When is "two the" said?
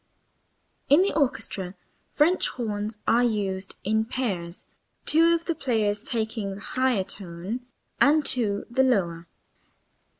8.25-8.81